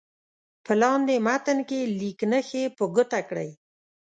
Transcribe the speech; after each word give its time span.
په 0.65 0.73
لاندې 0.81 1.15
متن 1.25 1.59
کې 1.69 1.79
لیک 1.99 2.19
نښې 2.31 2.63
په 2.77 2.83
ګوته 2.95 3.19
کړئ. 3.29 3.49